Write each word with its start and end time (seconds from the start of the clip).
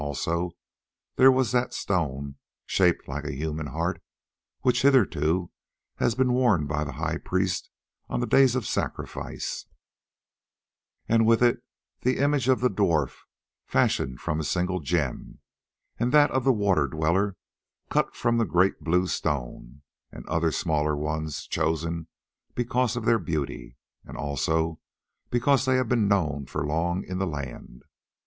Also, 0.03 0.53
there 1.15 1.31
was 1.31 1.51
that 1.51 1.75
stone, 1.75 2.35
shaped 2.65 3.07
like 3.07 3.23
a 3.23 3.35
human 3.35 3.67
heart, 3.67 4.01
which 4.61 4.81
hitherto 4.81 5.51
has 5.97 6.15
been 6.15 6.33
worn 6.33 6.65
by 6.65 6.83
the 6.83 6.93
high 6.93 7.19
priest 7.19 7.69
on 8.09 8.19
the 8.19 8.25
days 8.25 8.55
of 8.55 8.65
sacrifice, 8.65 9.67
and 11.07 11.27
with 11.27 11.43
it 11.43 11.61
the 12.01 12.17
image 12.17 12.47
of 12.49 12.61
the 12.61 12.67
Dwarf 12.67 13.15
fashioned 13.67 14.19
from 14.19 14.39
a 14.39 14.43
single 14.43 14.79
gem, 14.79 15.37
and 15.99 16.11
that 16.11 16.31
of 16.31 16.43
the 16.45 16.51
Water 16.51 16.87
dweller 16.87 17.37
cut 17.91 18.15
from 18.15 18.39
the 18.39 18.45
great 18.45 18.79
blue 18.83 19.05
stone, 19.05 19.83
and 20.11 20.25
other 20.27 20.51
smaller 20.51 20.97
ones 20.97 21.45
chosen 21.45 22.07
because 22.55 22.95
of 22.95 23.05
their 23.05 23.19
beauty 23.19 23.77
and 24.03 24.17
also 24.17 24.79
because 25.29 25.65
they 25.65 25.75
have 25.75 25.89
been 25.89 26.07
known 26.07 26.47
for 26.47 26.65
long 26.65 27.03
in 27.03 27.19
the 27.19 27.27
land. 27.27 27.83